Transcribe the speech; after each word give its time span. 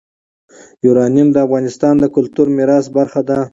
یورانیم 0.85 1.27
د 1.31 1.37
افغانستان 1.45 1.93
د 1.99 2.05
کلتوري 2.15 2.51
میراث 2.57 2.85
برخه 2.97 3.21
ده. 3.29 3.37